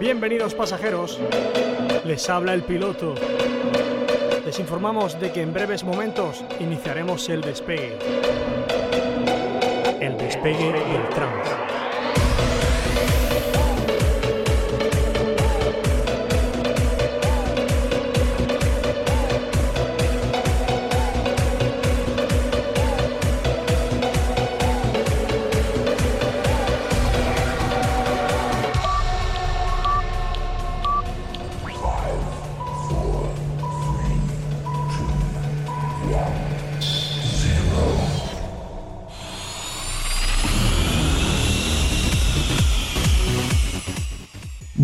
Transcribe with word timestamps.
Bienvenidos 0.00 0.54
pasajeros, 0.54 1.18
les 2.04 2.28
habla 2.28 2.52
el 2.52 2.62
piloto. 2.62 3.14
Les 4.44 4.58
informamos 4.58 5.18
de 5.18 5.32
que 5.32 5.40
en 5.40 5.52
breves 5.54 5.82
momentos 5.82 6.44
iniciaremos 6.60 7.28
el 7.30 7.40
despegue. 7.40 7.98
El 10.00 10.18
despegue 10.18 10.72
del 10.72 11.08
trance. 11.08 11.53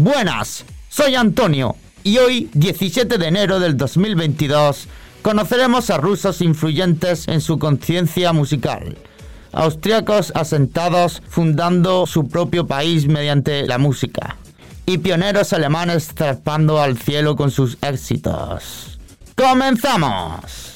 Buenas, 0.02 0.64
soy 0.88 1.14
Antonio 1.14 1.77
y 2.04 2.16
hoy, 2.16 2.48
17 2.54 3.18
de 3.18 3.27
enero 3.27 3.60
del 3.60 3.77
2022, 3.77 4.88
conoceremos 5.20 5.90
a 5.90 5.98
rusos 5.98 6.40
influyentes 6.40 7.28
en 7.28 7.42
su 7.42 7.59
conciencia 7.59 8.32
musical, 8.32 8.96
austriacos 9.52 10.32
asentados 10.34 11.23
fundando 11.28 12.06
su 12.06 12.28
propio 12.28 12.66
país 12.66 13.09
mediante 13.09 13.66
la 13.66 13.76
música, 13.76 14.37
y 14.87 14.96
pioneros 14.96 15.52
alemanes 15.52 16.15
zarpando 16.16 16.80
al 16.80 16.96
cielo 16.96 17.37
con 17.37 17.51
sus 17.51 17.76
éxitos. 17.82 18.98
¡Comenzamos! 19.37 20.70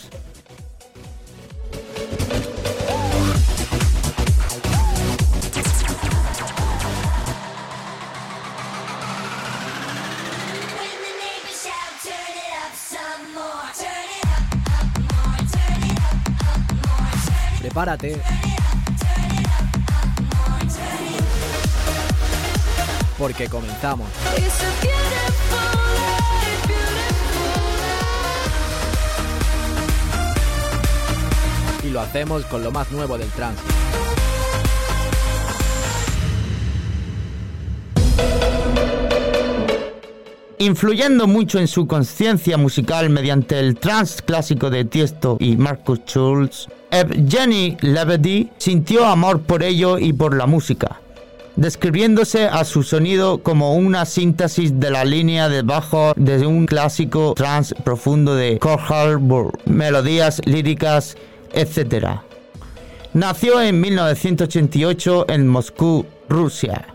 Prepárate. 17.75 18.17
Porque 23.19 23.49
comenzamos. 23.49 24.09
Y 31.83 31.91
lo 31.91 32.01
hacemos 32.01 32.45
con 32.45 32.63
lo 32.63 32.71
más 32.71 32.91
nuevo 32.93 33.19
del 33.19 33.29
trance. 33.31 33.63
Influyendo 40.59 41.27
mucho 41.27 41.59
en 41.59 41.67
su 41.67 41.87
conciencia 41.87 42.57
musical 42.57 43.11
mediante 43.11 43.59
el 43.59 43.77
trance 43.77 44.23
clásico 44.23 44.71
de 44.71 44.85
Tiesto 44.85 45.37
y 45.41 45.57
Marcus 45.57 46.01
Schulz, 46.07 46.69
Evgeny 46.95 47.77
Levedy 47.81 48.51
sintió 48.57 49.05
amor 49.07 49.41
por 49.41 49.65
ello 49.65 49.99
y 49.99 50.13
por 50.13 50.37
la 50.37 50.47
música, 50.47 51.01
describiéndose 51.57 52.47
a 52.47 52.63
su 52.63 52.85
sonido 52.85 53.43
como 53.43 53.75
una 53.75 54.05
síntesis 54.05 54.79
de 54.79 54.93
la 54.93 55.05
línea 55.05 55.49
de 55.49 55.63
bajo 55.63 56.13
de 56.15 56.47
un 56.47 56.67
clásico 56.67 57.35
trance 57.35 57.75
profundo 57.75 58.37
de 58.37 58.61
Korhal 58.61 59.19
melodías 59.65 60.41
líricas, 60.45 61.17
etc. 61.53 62.21
Nació 63.13 63.61
en 63.61 63.81
1988 63.81 65.27
en 65.31 65.49
Moscú, 65.49 66.07
Rusia, 66.29 66.95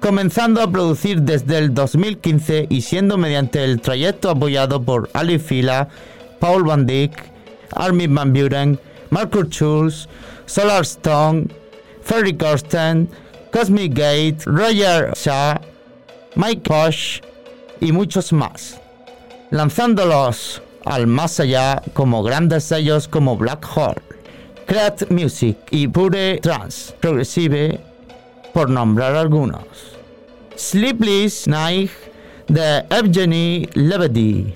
comenzando 0.00 0.60
a 0.60 0.70
producir 0.70 1.22
desde 1.22 1.56
el 1.56 1.72
2015 1.72 2.66
y 2.68 2.82
siendo 2.82 3.16
mediante 3.16 3.64
el 3.64 3.80
trayecto 3.80 4.28
apoyado 4.28 4.82
por 4.82 5.08
Ali 5.14 5.38
Fila, 5.38 5.88
Paul 6.40 6.64
Van 6.64 6.84
Dyck, 6.84 7.12
Armin 7.70 8.14
Van 8.14 8.34
Buren, 8.34 8.78
Marco 9.10 9.44
Schulz, 9.44 10.08
Solar 10.46 10.82
Stone, 10.82 11.48
Ferry 12.02 12.32
Corsten, 12.32 13.08
Cosmic 13.50 13.94
Gate, 13.94 14.44
Roger 14.46 15.12
Shaw, 15.14 15.58
Mike 16.36 16.62
Posh 16.62 17.20
y 17.80 17.92
muchos 17.92 18.32
más, 18.32 18.80
lanzándolos 19.50 20.62
al 20.84 21.06
más 21.06 21.40
allá 21.40 21.82
como 21.94 22.22
grandes 22.22 22.64
sellos 22.64 23.08
como 23.08 23.36
Black 23.36 23.66
Hole, 23.76 24.02
Create 24.66 25.06
Music 25.10 25.56
y 25.70 25.88
Pure 25.88 26.38
Trance 26.38 26.94
Progressive, 27.00 27.80
por 28.52 28.70
nombrar 28.70 29.14
algunos. 29.14 29.62
Sleepless 30.56 31.46
Night 31.46 31.90
de 32.48 32.84
Evgeny 32.90 33.68
Levedy. 33.74 34.54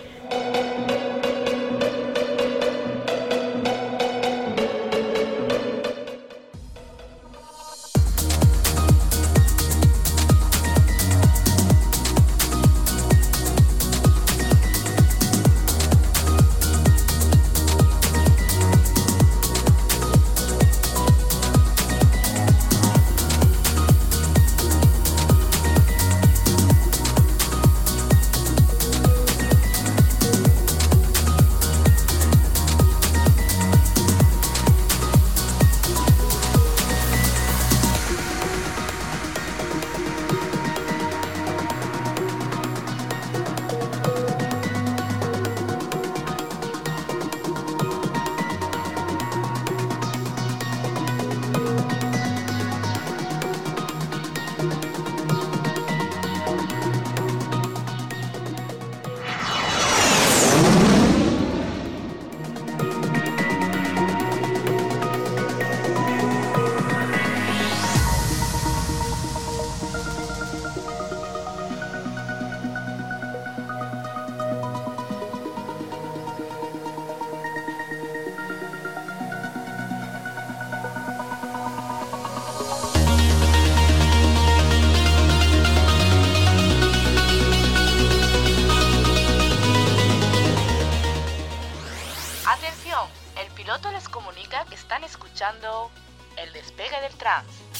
Despegue 97.22 97.71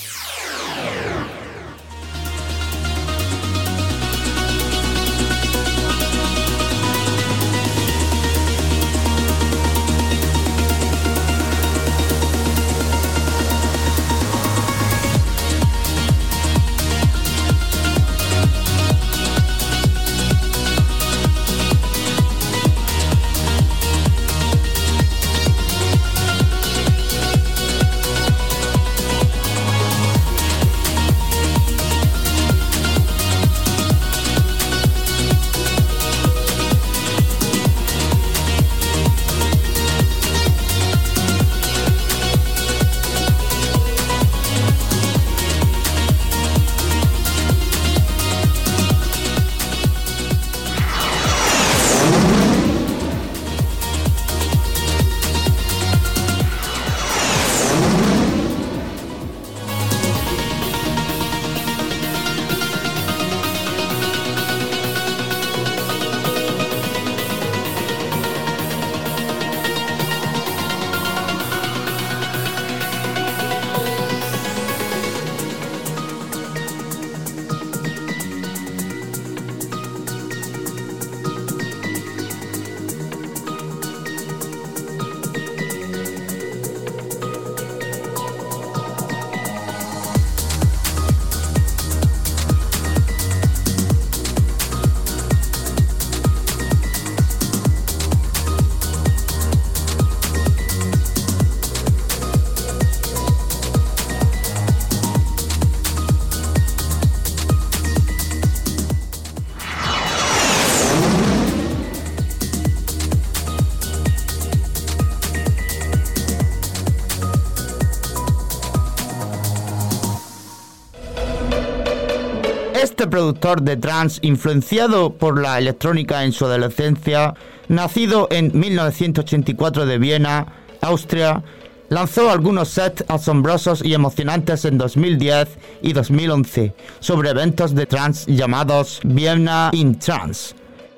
productor 123.13 123.61
de 123.61 123.77
trance, 123.77 124.19
influenciado 124.23 125.13
por 125.13 125.39
la 125.39 125.59
electrónica 125.59 126.25
en 126.25 126.33
su 126.33 126.47
adolescencia, 126.47 127.35
nacido 127.69 128.27
en 128.31 128.59
1984 128.59 129.85
de 129.85 129.99
Viena, 129.99 130.47
Austria, 130.81 131.43
lanzó 131.91 132.31
algunos 132.31 132.71
sets 132.71 133.05
asombrosos 133.09 133.85
y 133.85 133.93
emocionantes 133.93 134.65
en 134.65 134.79
2010 134.79 135.47
y 135.83 135.93
2011 135.93 136.75
sobre 137.01 137.29
eventos 137.29 137.75
de 137.75 137.85
trance 137.85 138.33
llamados 138.33 138.99
Vienna 139.05 139.69
in 139.75 139.99
Trance 139.99 140.55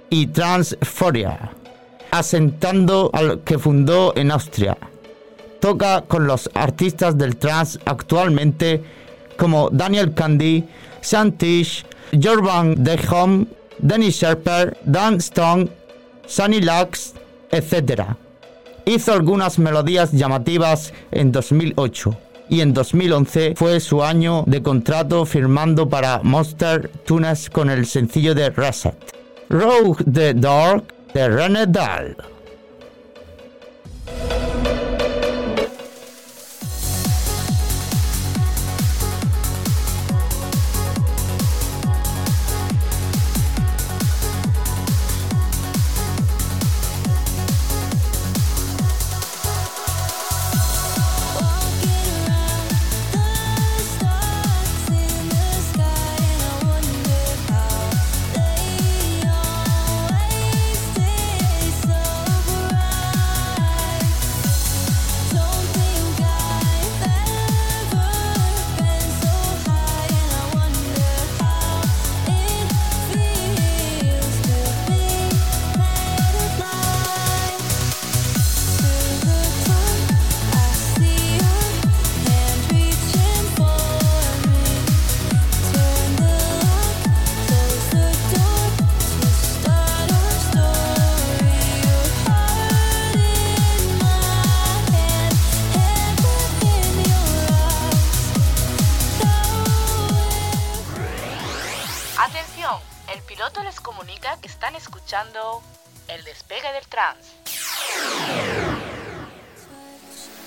y 0.09 0.29
Transforia, 0.29 1.51
asentando 2.13 3.11
al 3.13 3.41
que 3.41 3.59
fundó 3.59 4.13
en 4.15 4.31
Austria. 4.31 4.79
Toca 5.61 6.03
con 6.03 6.29
los 6.29 6.49
artistas 6.55 7.19
del 7.19 7.39
trance 7.39 7.81
actualmente 7.85 8.85
como 9.37 9.71
Daniel 9.71 10.15
Candy, 10.15 10.65
Santish, 11.01 11.85
Jorvan 12.23 12.83
De 12.83 12.99
Home, 13.11 13.47
Danny 13.79 14.11
Sherper, 14.11 14.77
Dan 14.85 15.17
Stone, 15.17 15.69
Sunny 16.27 16.61
Lux, 16.61 17.15
etc. 17.51 18.03
Hizo 18.85 19.13
algunas 19.13 19.59
melodías 19.59 20.13
llamativas 20.13 20.93
en 21.11 21.33
2008 21.33 22.17
y 22.49 22.61
en 22.61 22.73
2011 22.73 23.55
fue 23.57 23.81
su 23.81 24.03
año 24.03 24.45
de 24.47 24.63
contrato 24.63 25.25
firmando 25.25 25.89
para 25.89 26.21
Monster 26.23 26.91
Tunes 27.07 27.51
con 27.51 27.71
el 27.71 27.87
sencillo 27.87 28.35
de 28.35 28.51
Reset. 28.51 28.95
Rogue 29.49 30.05
the 30.11 30.35
Dark 30.35 30.85
de 31.13 31.29
René 31.29 31.67
Dahl. 31.67 32.34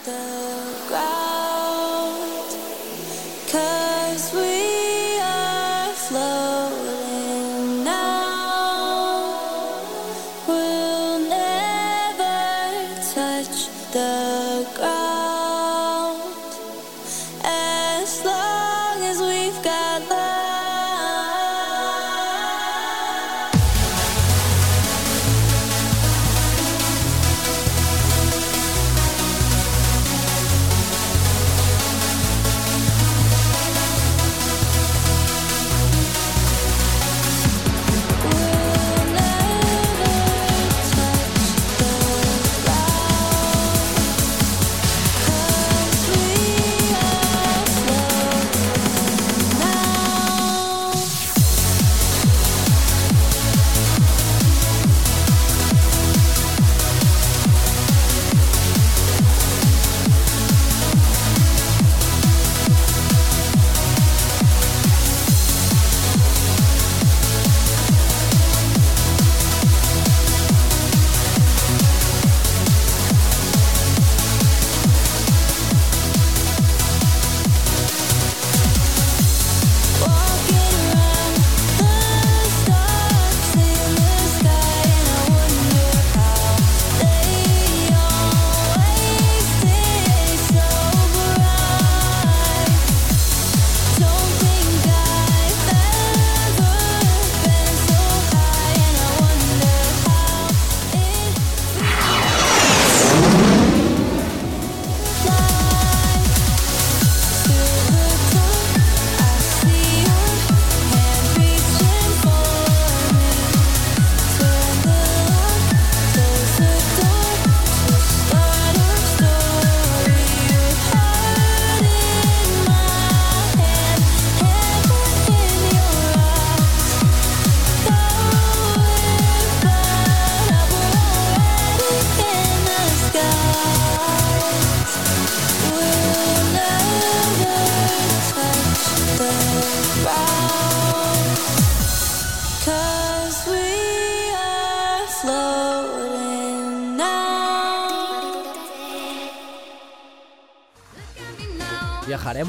the 0.07 0.87
ground. 0.87 1.26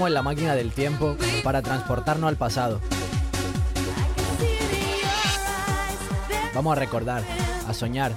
en 0.08 0.14
la 0.14 0.22
máquina 0.22 0.54
del 0.54 0.72
tiempo 0.72 1.16
para 1.44 1.62
transportarnos 1.62 2.28
al 2.28 2.36
pasado. 2.36 2.80
Vamos 6.54 6.76
a 6.76 6.80
recordar, 6.80 7.22
a 7.68 7.74
soñar, 7.74 8.12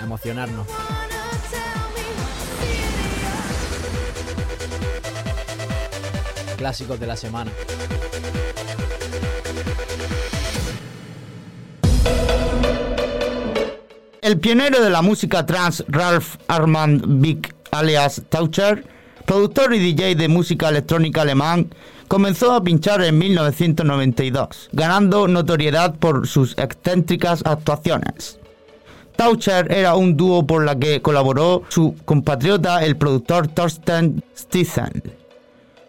a 0.00 0.04
emocionarnos. 0.04 0.66
Clásicos 6.56 6.98
de 6.98 7.06
la 7.06 7.16
semana. 7.16 7.52
El 14.22 14.40
pionero 14.40 14.80
de 14.80 14.88
la 14.88 15.02
música 15.02 15.44
trans, 15.44 15.84
Ralph 15.88 16.36
Armand 16.48 17.20
Big, 17.20 17.54
alias 17.70 18.22
Toucher, 18.30 18.93
productor 19.26 19.74
y 19.74 19.78
DJ 19.78 20.14
de 20.14 20.28
música 20.28 20.68
electrónica 20.68 21.22
alemán, 21.22 21.68
comenzó 22.08 22.52
a 22.52 22.62
pinchar 22.62 23.02
en 23.02 23.18
1992, 23.18 24.68
ganando 24.72 25.28
notoriedad 25.28 25.94
por 25.94 26.26
sus 26.26 26.56
excéntricas 26.58 27.42
actuaciones. 27.44 28.38
Taucher 29.16 29.72
era 29.72 29.94
un 29.94 30.16
dúo 30.16 30.46
por 30.46 30.64
la 30.64 30.76
que 30.76 31.00
colaboró 31.00 31.62
su 31.68 31.94
compatriota 32.04 32.84
el 32.84 32.96
productor 32.96 33.46
Thorsten 33.48 34.24
Stiessen, 34.36 35.02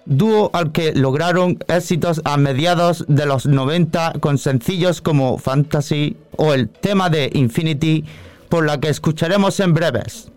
dúo 0.05 0.51
al 0.53 0.71
que 0.71 0.93
lograron 0.93 1.57
éxitos 1.67 2.21
a 2.23 2.37
mediados 2.37 3.03
de 3.07 3.25
los 3.25 3.47
90 3.47 4.13
con 4.19 4.37
sencillos 4.37 5.01
como 5.01 5.37
Fantasy 5.37 6.17
o 6.37 6.53
el 6.53 6.69
tema 6.69 7.09
de 7.09 7.31
Infinity, 7.33 8.05
por 8.49 8.65
la 8.65 8.79
que 8.79 8.89
escucharemos 8.89 9.59
en 9.59 9.73
breves. 9.73 10.31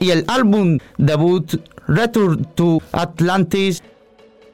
Y 0.00 0.10
el 0.10 0.24
álbum 0.28 0.78
debut 0.98 1.60
Return 1.86 2.44
to 2.54 2.80
Atlantis 2.92 3.82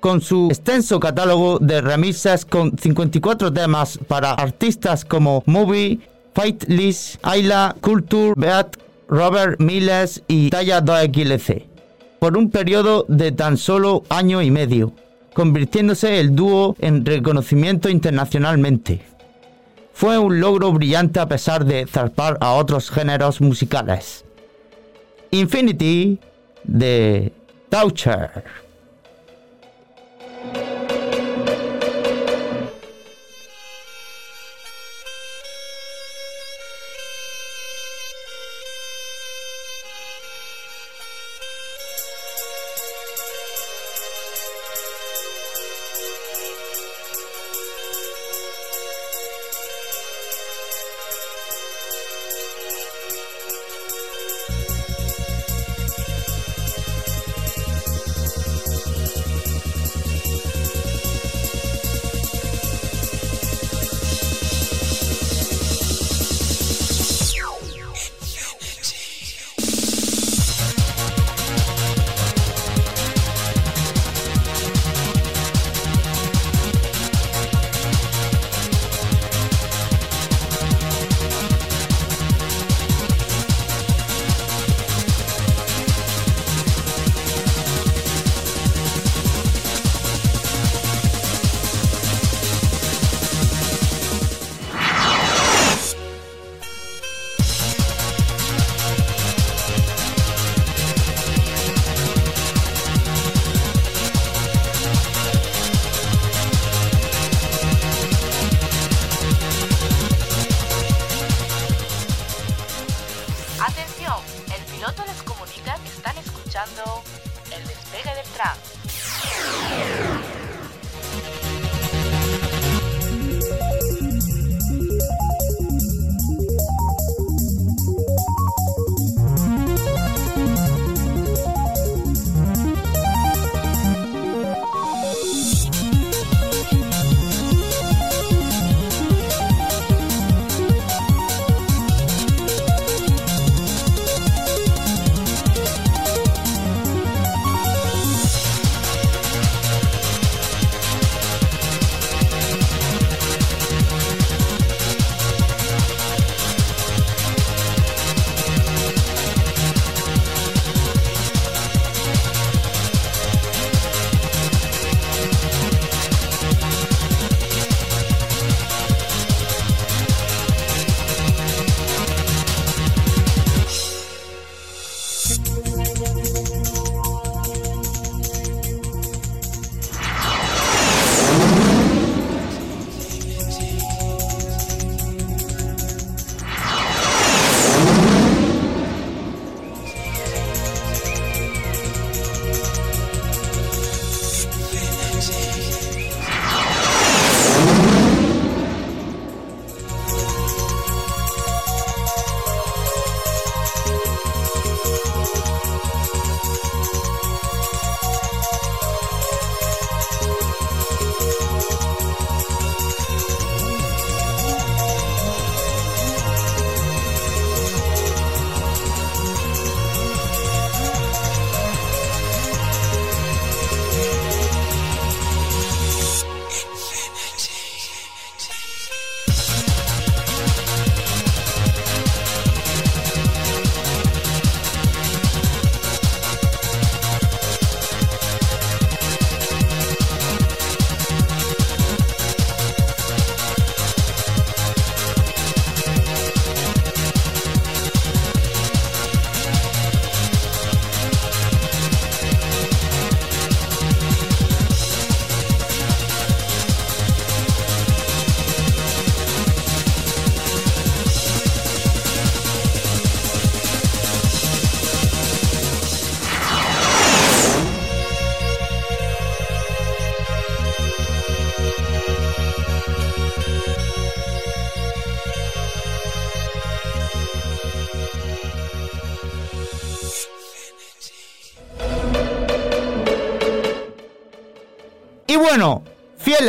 con 0.00 0.20
su 0.20 0.48
extenso 0.48 1.00
catálogo 1.00 1.58
de 1.58 1.80
remixes 1.80 2.44
con 2.44 2.76
54 2.78 3.52
temas 3.52 3.98
para 4.06 4.32
artistas 4.32 5.04
como 5.04 5.42
Movie, 5.46 6.00
Fightless, 6.34 7.18
Ayla, 7.22 7.74
Culture, 7.80 8.34
Beat, 8.36 8.76
Robert 9.08 9.60
Miles 9.60 10.22
y 10.28 10.50
Talla 10.50 10.82
2XLC, 10.84 11.64
por 12.18 12.36
un 12.36 12.50
periodo 12.50 13.06
de 13.08 13.32
tan 13.32 13.56
solo 13.56 14.04
año 14.08 14.40
y 14.42 14.50
medio, 14.50 14.92
convirtiéndose 15.34 16.20
el 16.20 16.34
dúo 16.34 16.76
en 16.78 17.04
reconocimiento 17.04 17.88
internacionalmente. 17.88 19.02
Fue 19.92 20.16
un 20.18 20.40
logro 20.40 20.72
brillante 20.72 21.18
a 21.18 21.26
pesar 21.26 21.64
de 21.64 21.86
zarpar 21.86 22.38
a 22.40 22.52
otros 22.52 22.90
géneros 22.90 23.40
musicales. 23.40 24.24
Infinity 25.32 26.18
de 26.64 27.30
Toucher. 27.70 28.28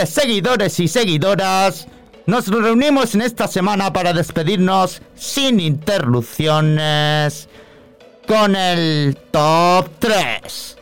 Seguidores 0.05 0.79
y 0.79 0.87
seguidoras, 0.87 1.87
nos 2.25 2.47
reunimos 2.47 3.15
en 3.15 3.21
esta 3.21 3.47
semana 3.47 3.91
para 3.91 4.13
despedirnos 4.13 5.01
sin 5.15 5.59
interrupciones 5.59 7.49
con 8.27 8.55
el 8.55 9.17
top 9.31 9.89
3. 9.97 10.77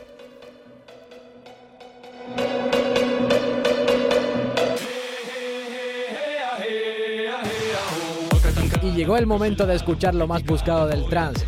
Y 8.82 8.90
llegó 8.92 9.16
el 9.16 9.26
momento 9.26 9.66
de 9.66 9.76
escuchar 9.76 10.14
lo 10.14 10.26
más 10.26 10.44
buscado 10.44 10.86
del 10.86 11.08
trance. 11.08 11.46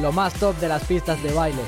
Lo 0.00 0.12
más 0.12 0.32
top 0.34 0.56
de 0.58 0.68
las 0.68 0.84
pistas 0.84 1.20
de 1.22 1.32
baile. 1.32 1.62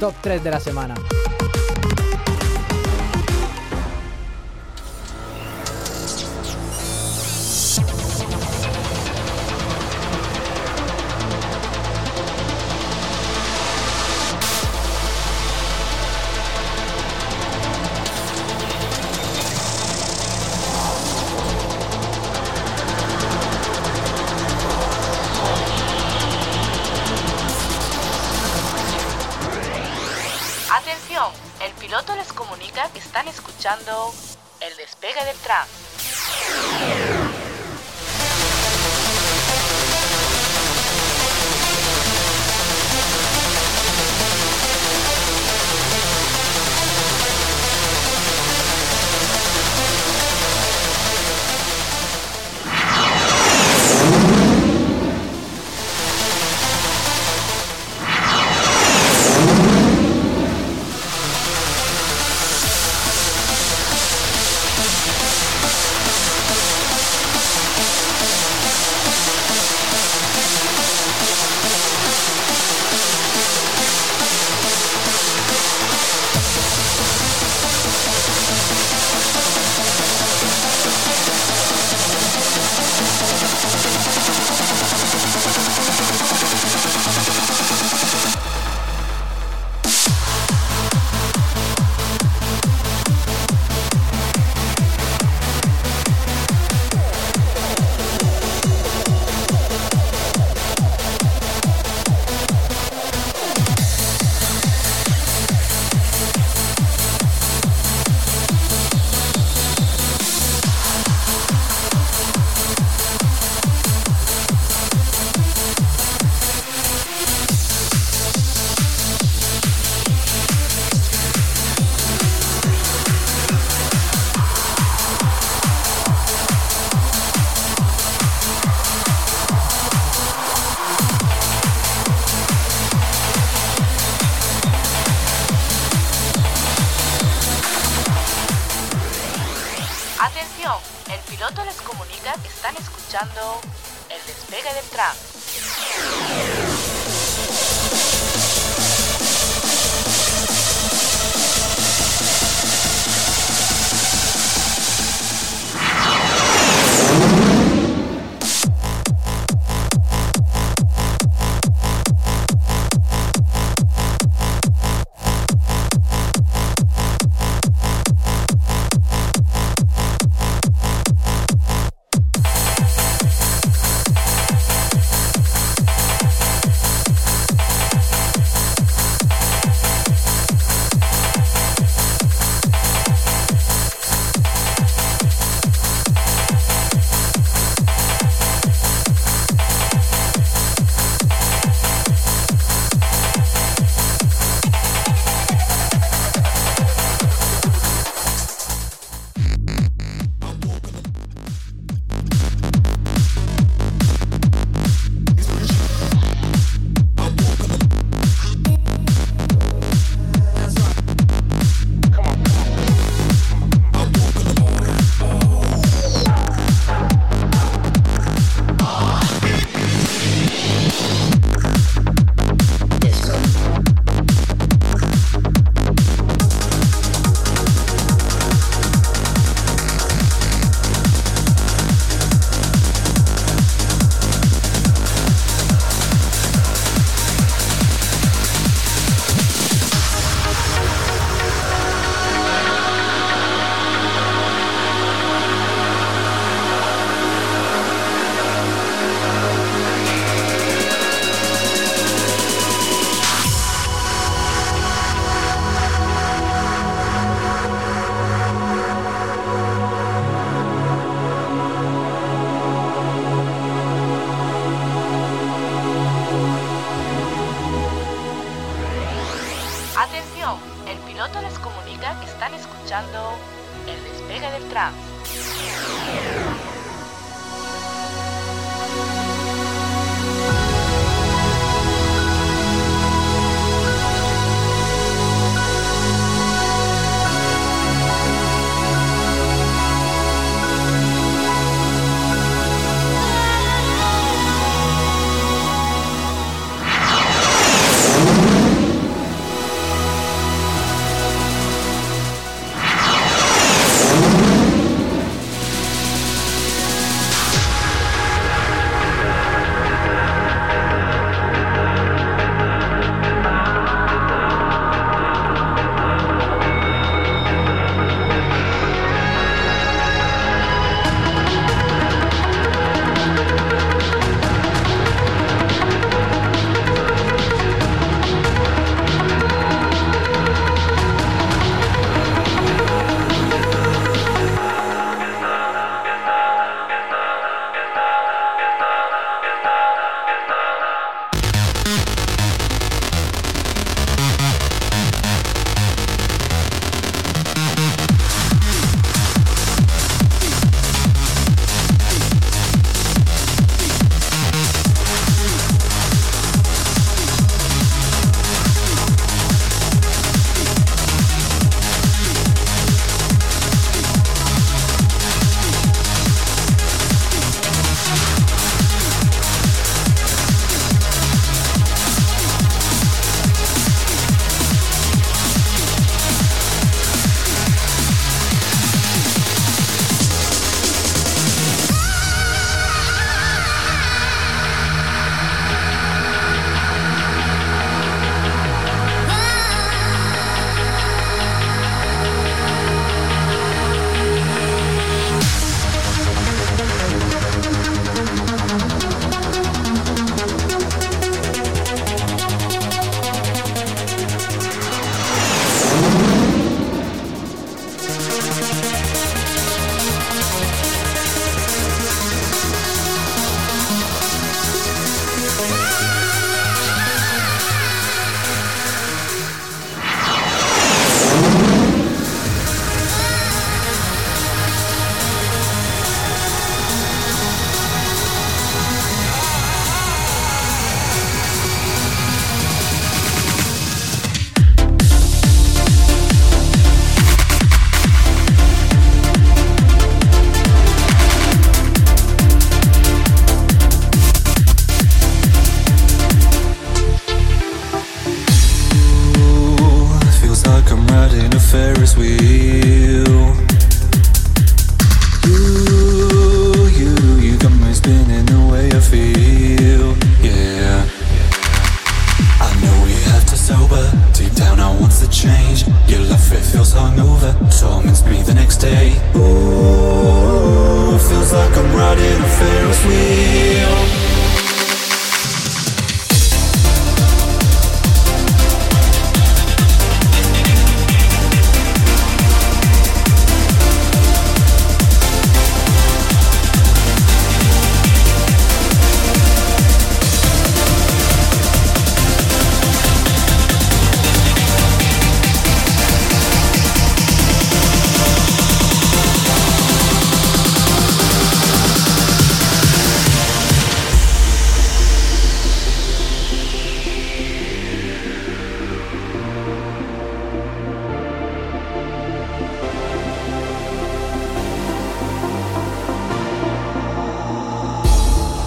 Top 0.00 0.14
3 0.22 0.42
de 0.42 0.50
la 0.50 0.60
semana. 0.60 0.94
Del 35.22 35.36
trance. 35.36 35.83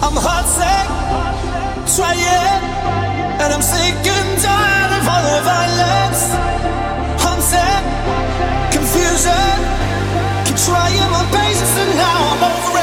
I'm 0.07 0.15
heartsick, 0.15 0.87
trying, 1.97 2.63
and 3.43 3.53
I'm 3.53 3.61
sick 3.61 3.93
and 3.93 4.41
tired 4.41 4.91
of 4.95 5.03
all 5.03 5.23
the 5.27 5.41
violence. 5.43 6.21
Haunted, 7.19 7.83
confusion, 8.71 9.57
keep 10.45 10.55
trying 10.63 11.11
my 11.11 11.27
patience, 11.35 11.75
and 11.83 11.97
now 11.97 12.31
I'm 12.31 12.43
over. 12.43 12.76